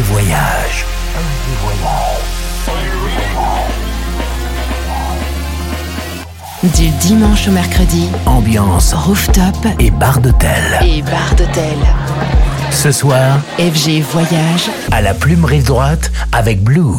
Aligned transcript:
Voyage. 0.00 0.86
Du 6.62 6.88
dimanche 6.88 7.48
au 7.48 7.50
mercredi, 7.50 8.08
ambiance 8.24 8.94
rooftop 8.94 9.54
et 9.78 9.90
bar 9.90 10.20
d'hôtel. 10.20 10.62
Et 10.82 11.02
bar 11.02 11.34
d'hôtel. 11.36 11.76
Ce 12.70 12.90
soir, 12.90 13.38
FG 13.58 14.00
Voyage 14.00 14.70
à 14.92 15.02
la 15.02 15.12
plume 15.12 15.44
rive 15.44 15.66
droite 15.66 16.10
avec 16.32 16.62
Blue. 16.62 16.94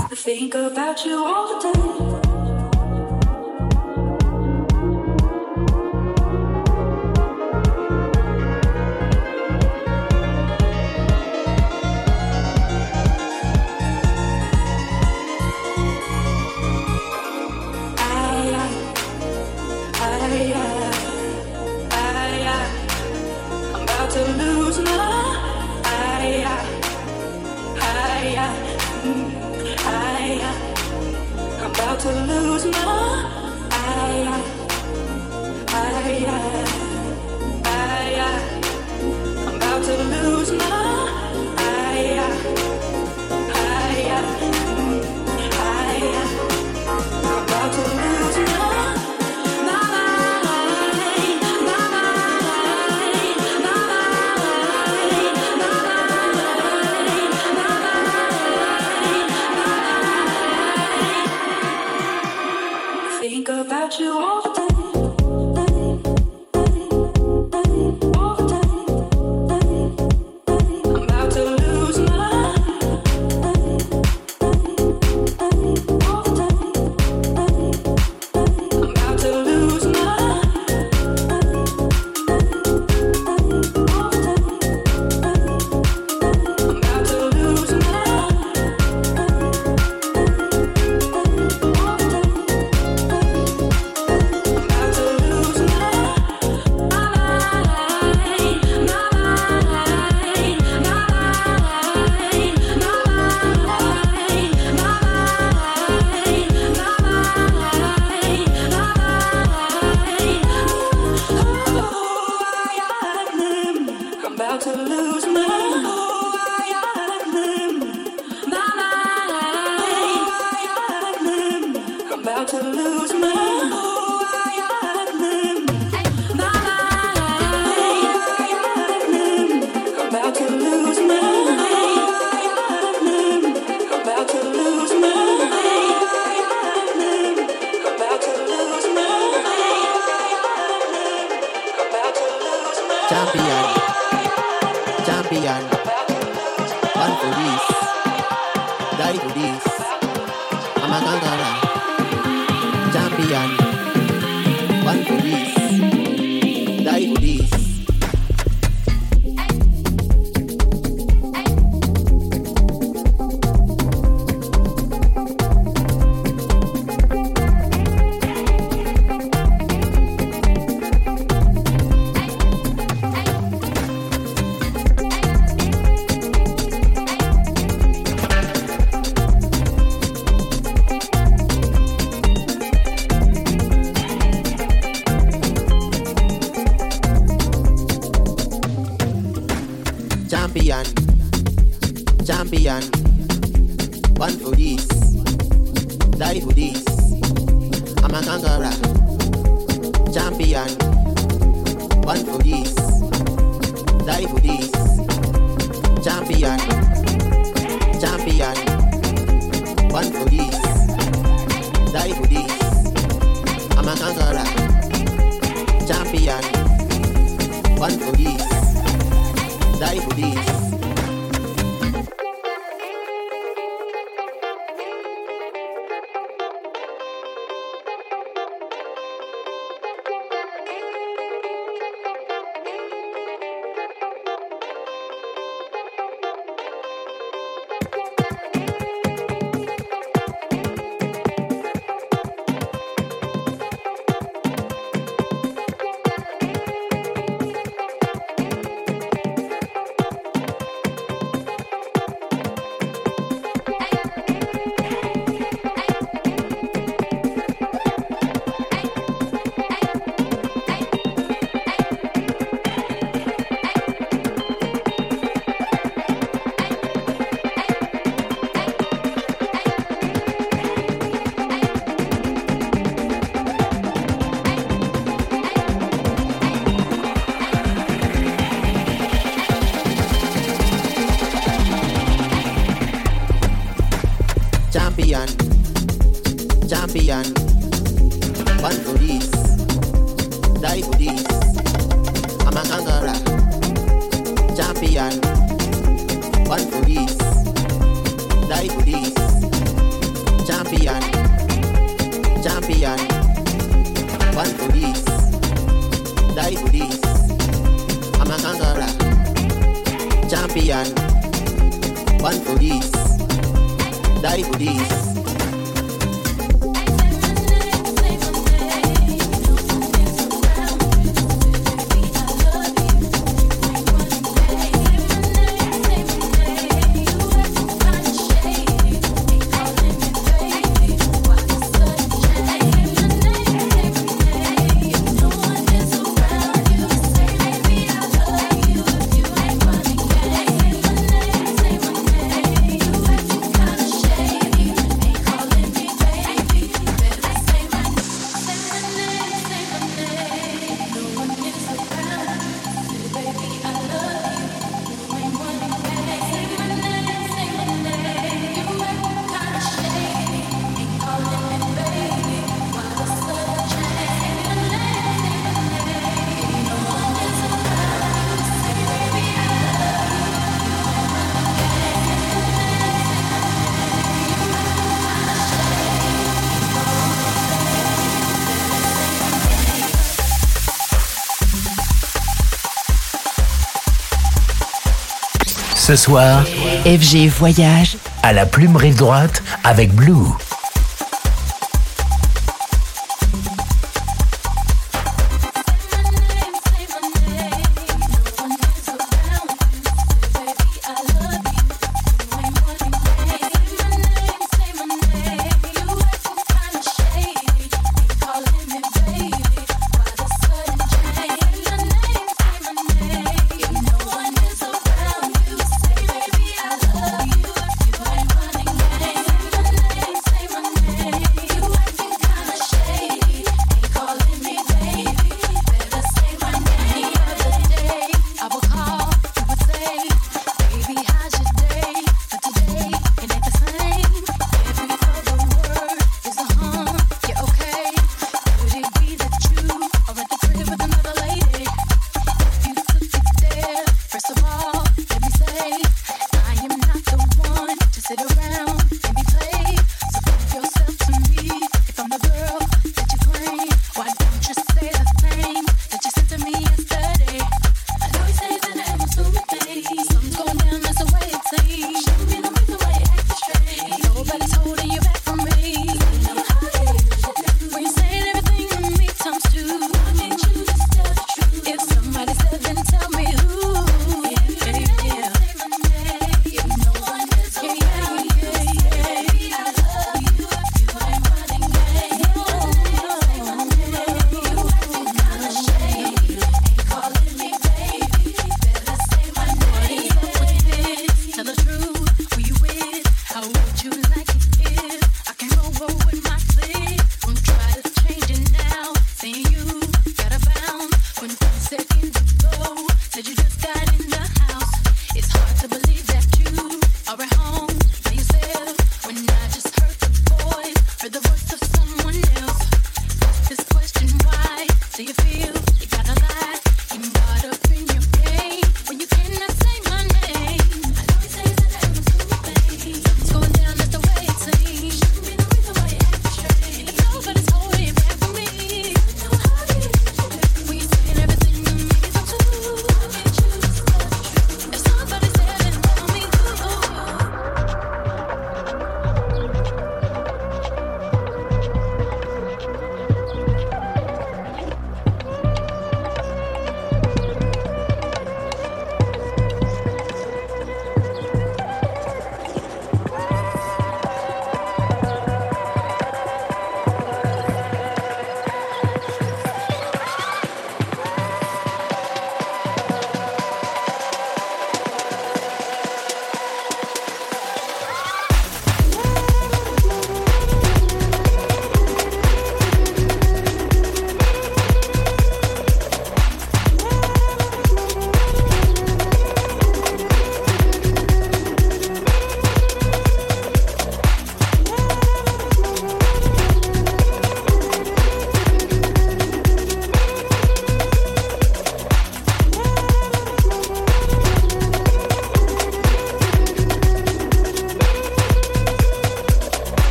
ce 385.96 386.06
soir, 386.06 386.44
FG 386.86 387.28
Voyage 387.28 387.98
à 388.24 388.34
la 388.34 388.48
plume 388.48 388.78
rive 388.78 388.96
droite 388.96 389.44
avec 389.64 389.94
Blue. 389.94 390.26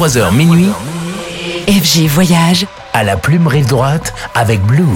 23h 0.00 0.34
minuit 0.34 0.70
FG 1.68 2.06
Voyage 2.06 2.66
à 2.94 3.04
la 3.04 3.18
plumerie 3.18 3.60
droite 3.60 4.14
avec 4.34 4.62
Blue. 4.62 4.86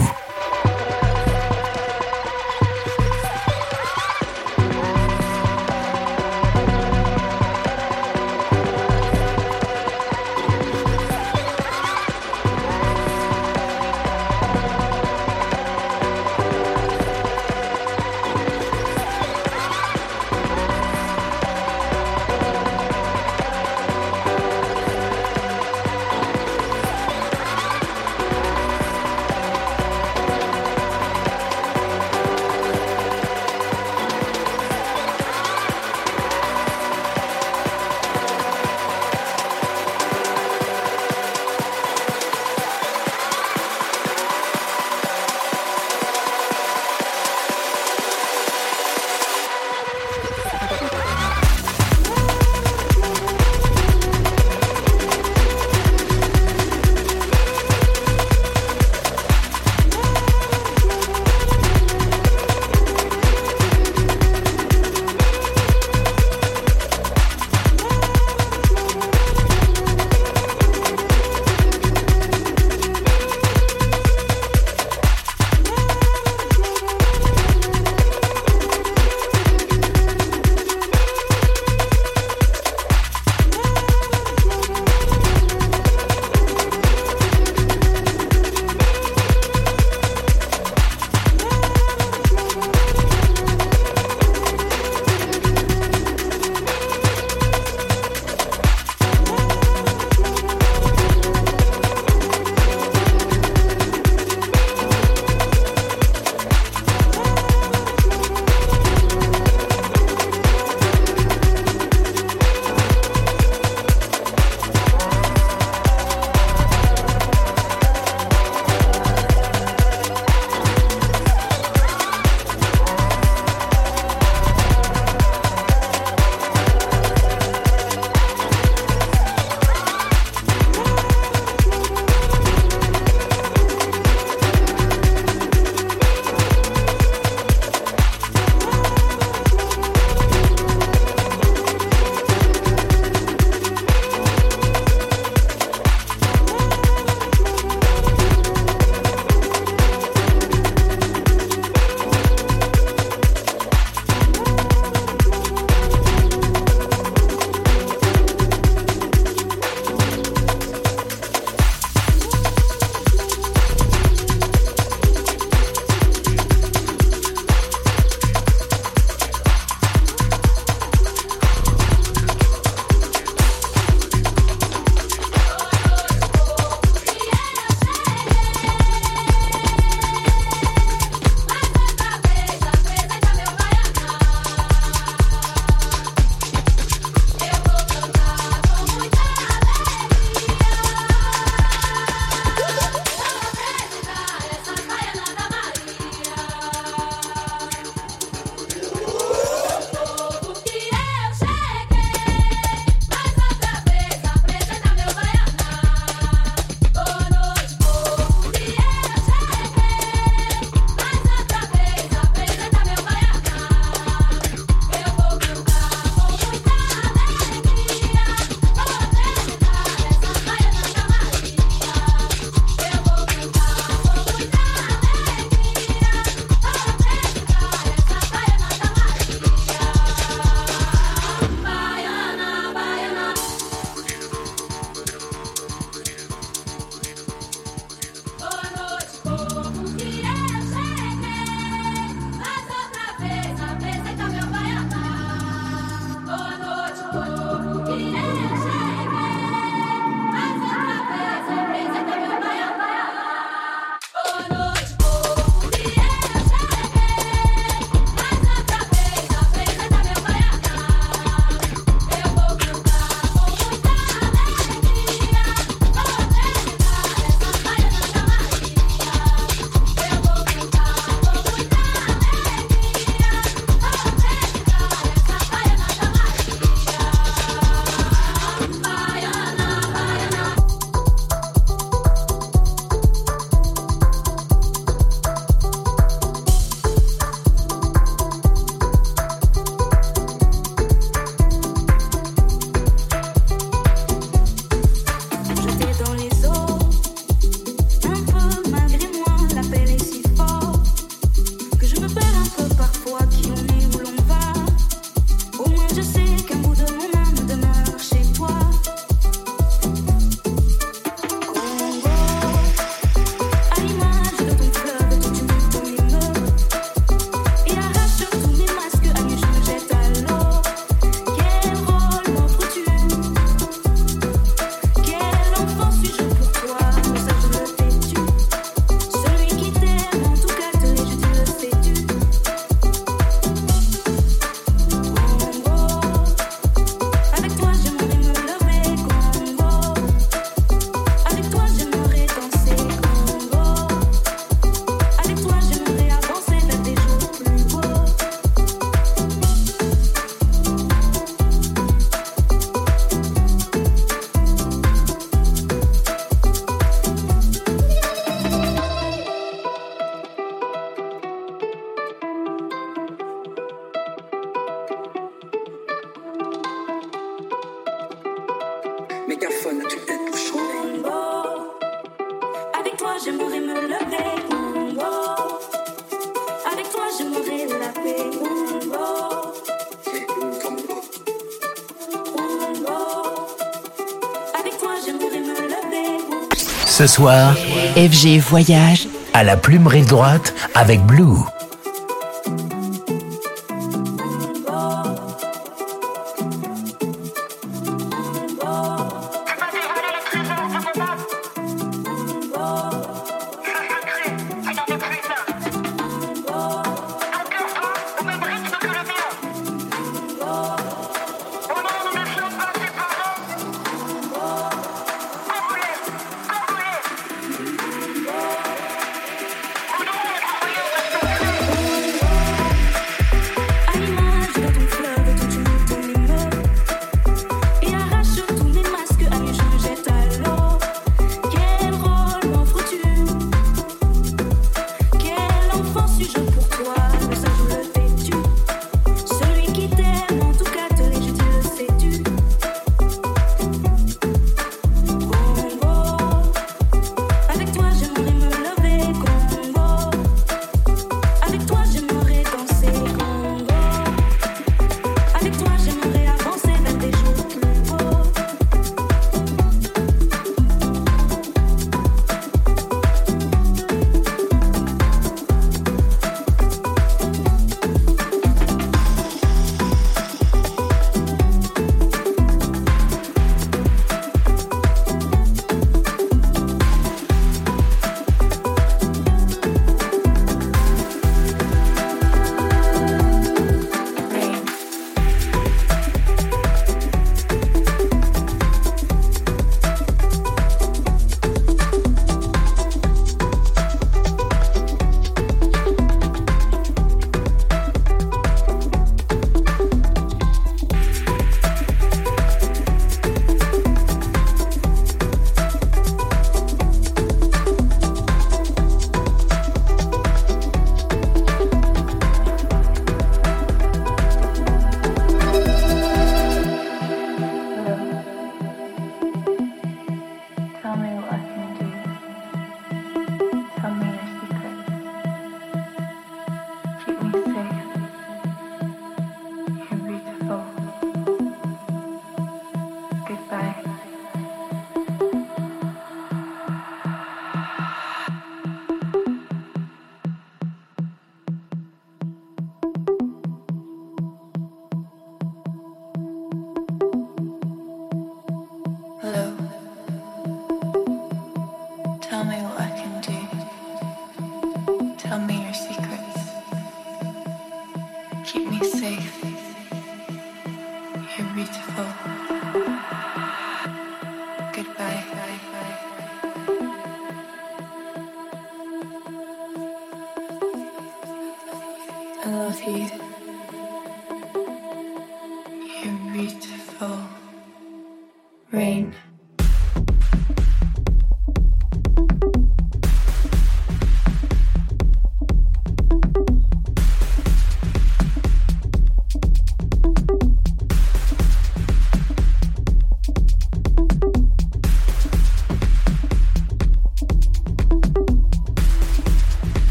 Ce 386.97 387.09
soir, 387.09 387.57
FG 387.97 388.39
Voyage 388.39 389.09
à 389.33 389.43
la 389.43 389.57
plumerie 389.57 390.03
droite 390.03 390.55
avec 390.77 391.05
Blue. 391.05 391.43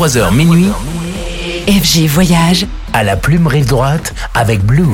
23h 0.00 0.34
minuit 0.34 0.70
FG 1.68 2.06
Voyage 2.06 2.66
à 2.94 3.04
la 3.04 3.16
plumerie 3.16 3.66
droite 3.66 4.14
avec 4.34 4.64
Blue. 4.64 4.86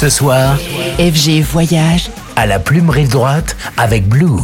Ce 0.00 0.08
soir, 0.08 0.56
FG 1.00 1.42
Voyage 1.42 2.08
à 2.36 2.46
la 2.46 2.60
plumerie 2.60 3.08
droite 3.08 3.56
avec 3.76 4.08
Blue. 4.08 4.38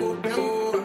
Bambo, 0.00 0.14
Bambo. 0.22 0.79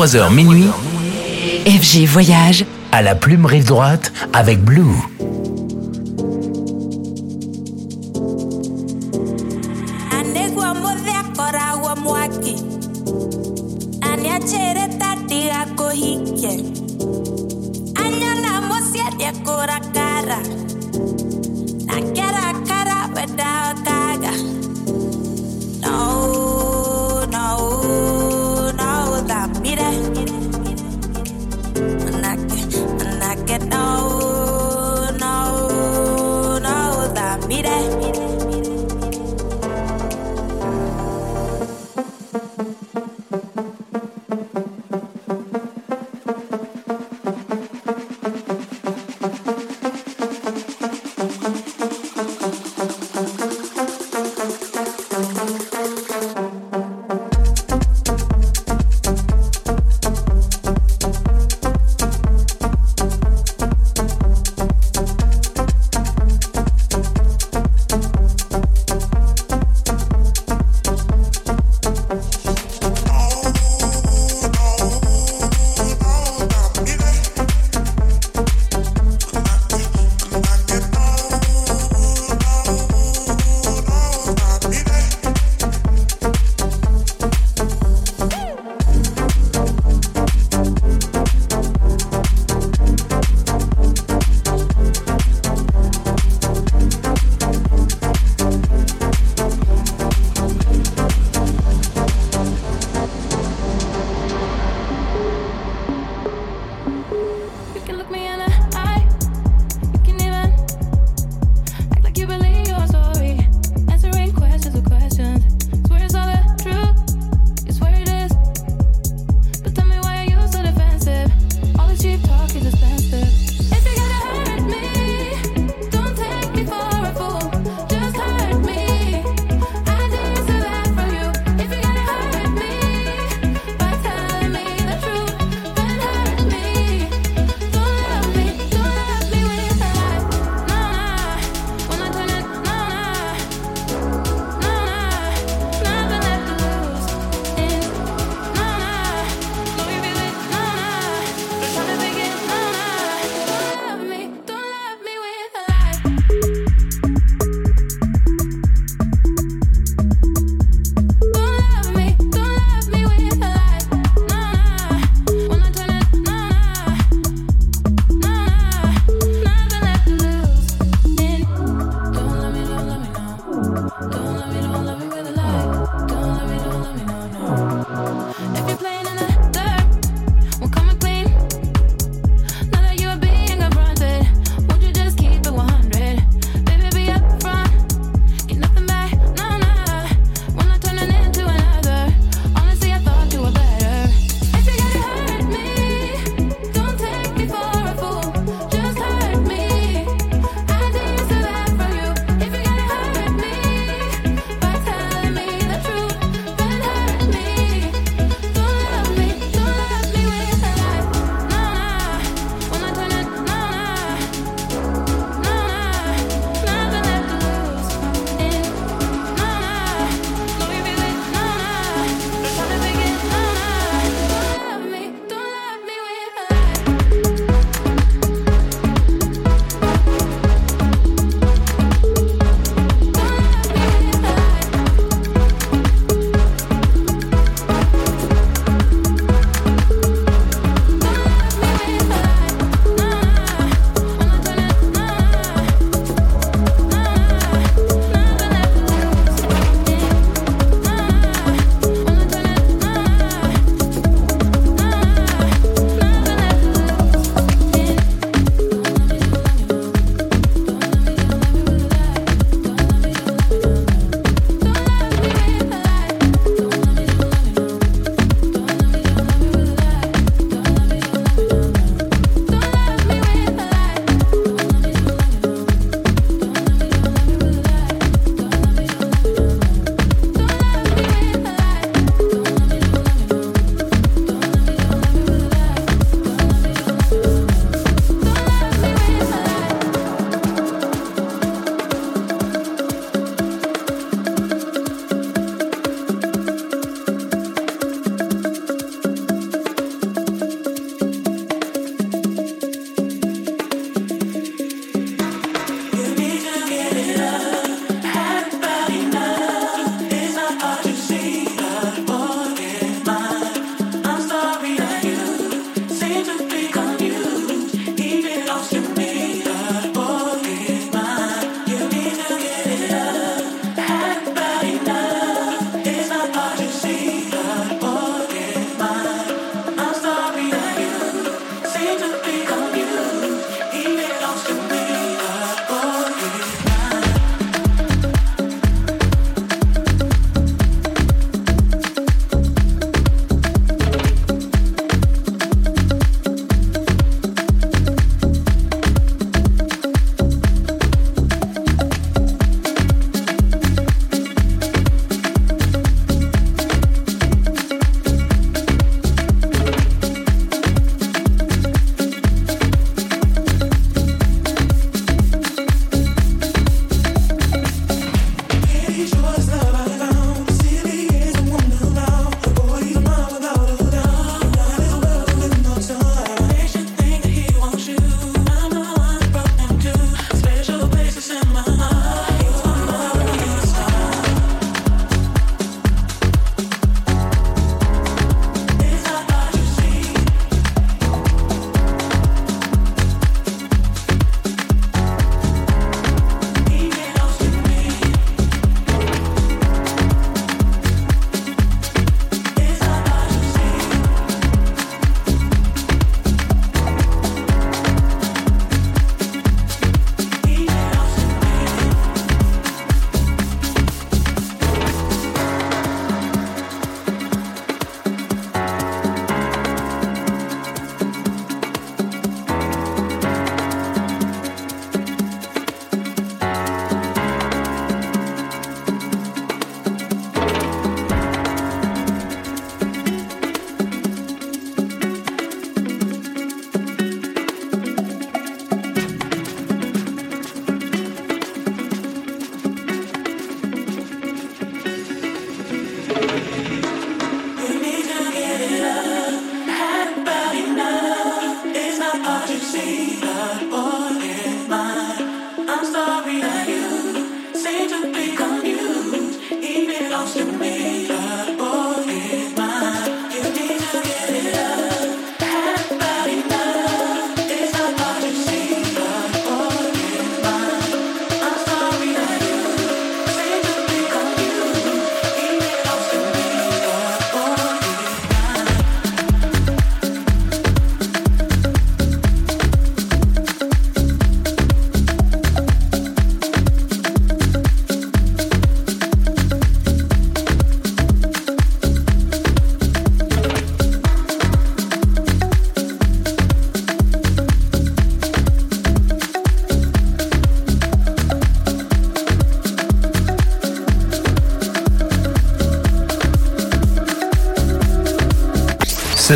23h 0.00 0.32
minuit, 0.32 0.70
FG 1.66 2.06
Voyage 2.06 2.64
à 2.90 3.02
la 3.02 3.14
plume 3.14 3.44
rive 3.44 3.66
droite 3.66 4.14
avec 4.32 4.64
Blue. 4.64 5.09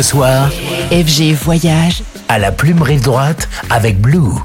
Soir, 0.05 0.51
FG 0.91 1.33
Voyage 1.33 2.03
à 2.29 2.37
la 2.37 2.51
plume 2.51 2.83
rive 2.83 3.01
droite 3.01 3.49
avec 3.71 3.99
Blue. 3.99 4.35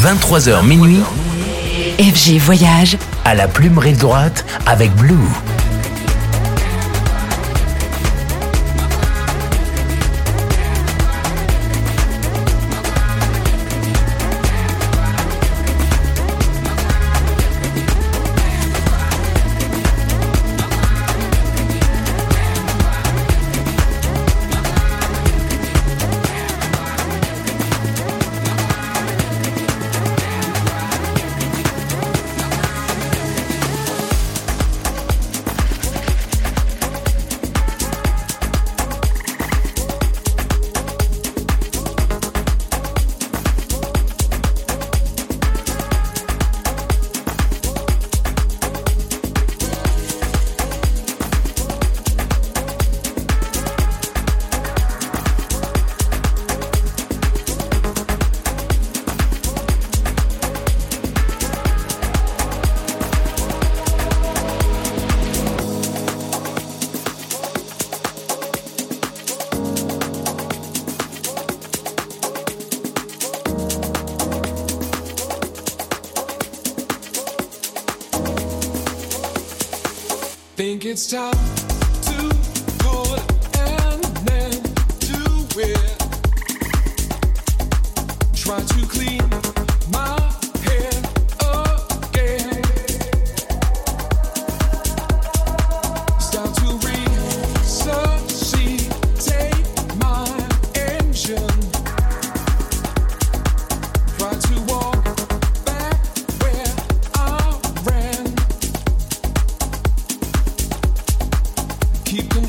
23h 0.00 0.66
minuit, 0.66 1.02
FG 1.98 2.38
Voyage 2.38 2.96
à 3.26 3.34
la 3.34 3.46
plumerie 3.46 3.92
droite 3.92 4.46
avec 4.64 4.90
Blue. 4.94 5.18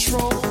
control. 0.10 0.51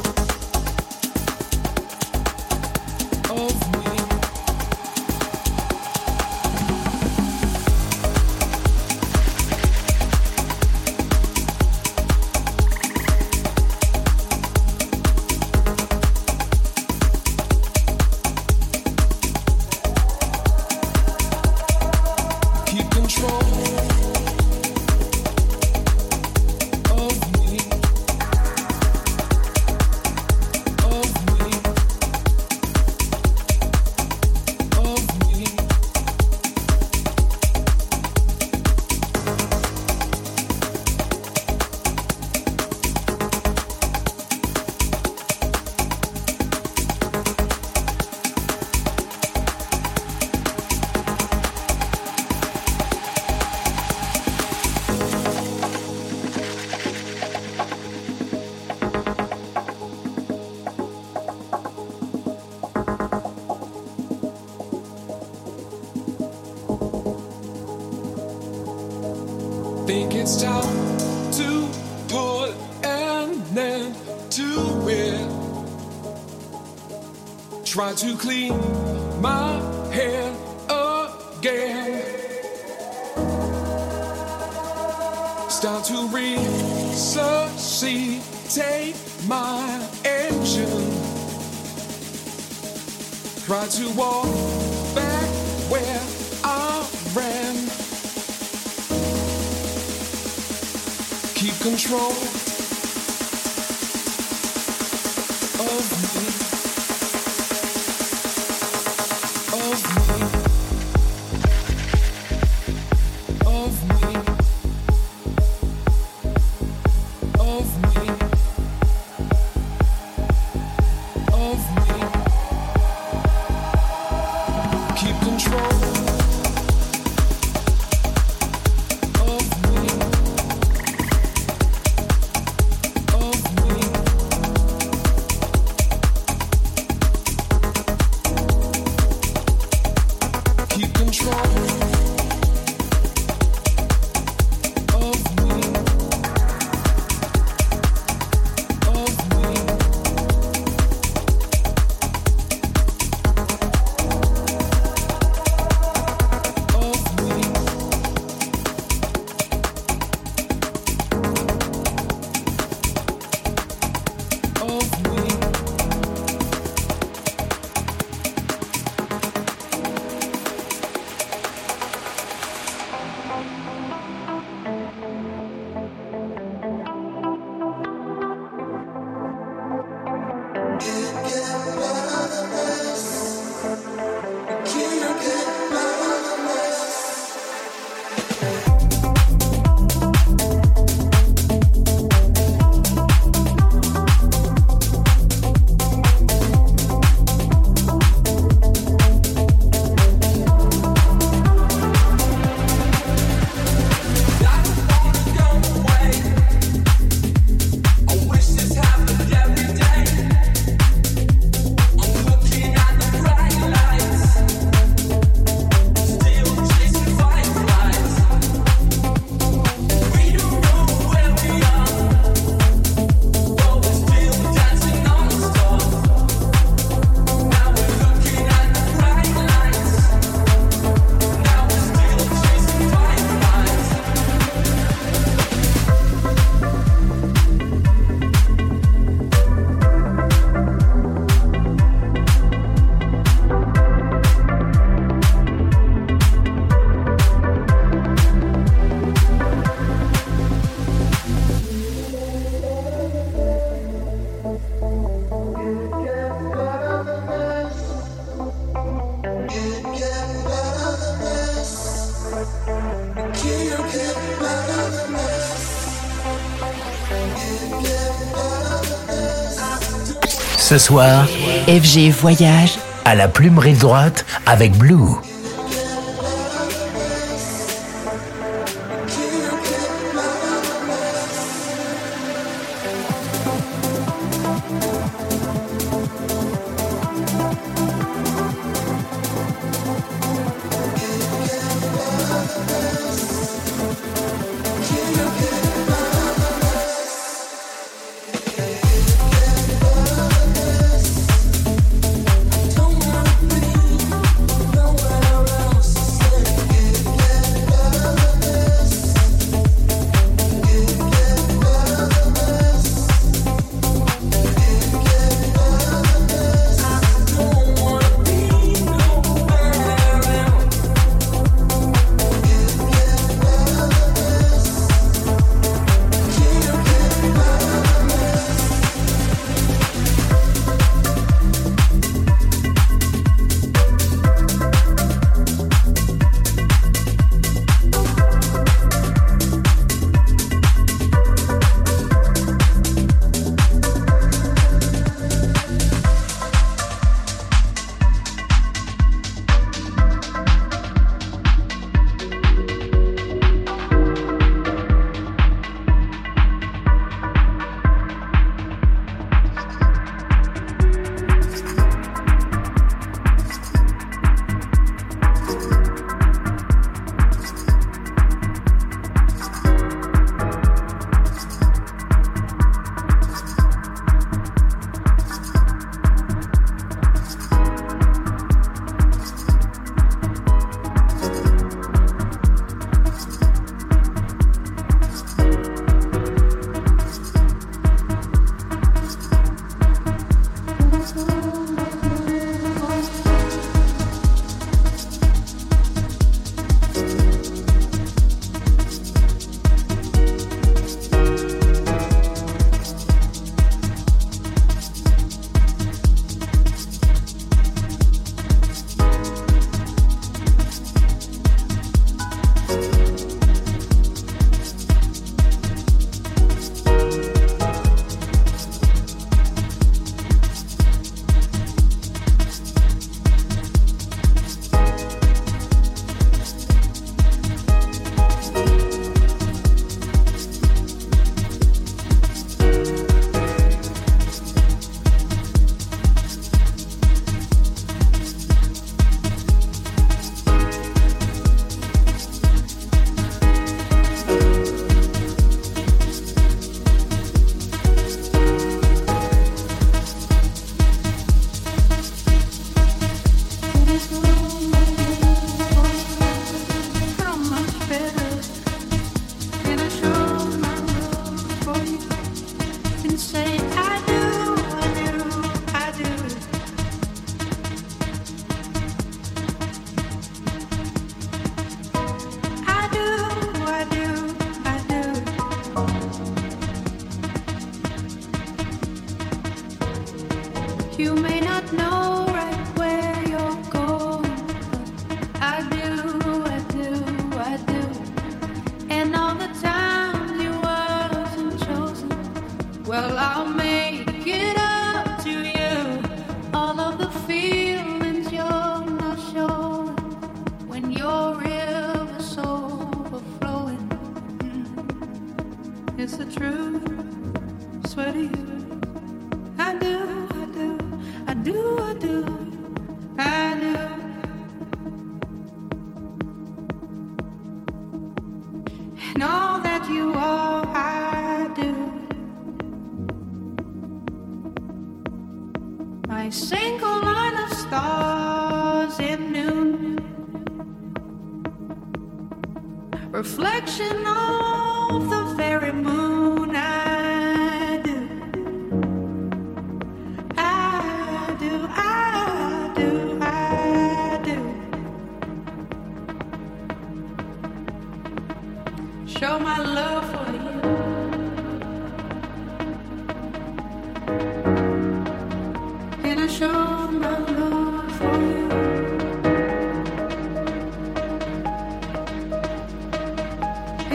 Ce 270.70 270.78
soir, 270.78 271.26
FG 271.66 272.12
Voyage 272.12 272.78
à 273.04 273.16
la 273.16 273.26
plumerie 273.26 273.72
droite 273.72 274.24
avec 274.46 274.70
Blue. 274.78 275.16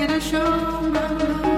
and 0.06 0.14
I 0.14 0.20
show 0.20 0.82
my 0.82 1.08
love. 1.08 1.55